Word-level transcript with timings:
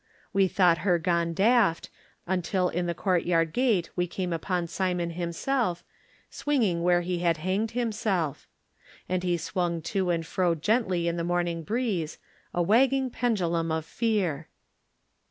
We 0.33 0.47
thought 0.47 0.79
her 0.79 0.97
gone 0.97 1.35
daft, 1.35 1.91
imtil 2.27 2.73
in 2.73 2.87
the 2.87 2.95
court 2.95 3.23
yard 3.23 3.53
gate 3.53 3.91
we 3.95 4.07
came 4.07 4.33
upon 4.33 4.65
Simon 4.65 5.11
himself, 5.11 5.83
swinging 6.31 6.81
where 6.81 7.01
he 7.01 7.19
had 7.19 7.37
hanged 7.37 7.69
himself. 7.77 8.47
And 9.07 9.21
he 9.21 9.37
swung 9.37 9.79
to 9.93 10.09
and 10.09 10.25
fro 10.25 10.55
gently 10.55 11.07
in 11.07 11.17
the 11.17 11.23
morning 11.23 11.61
breeze, 11.61 12.17
a 12.51 12.63
wagging 12.63 13.11
pendulum 13.11 13.71
of 13.71 13.85
fear. 13.85 14.47